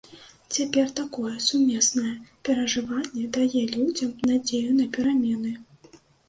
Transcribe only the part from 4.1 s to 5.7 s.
надзею на перамены.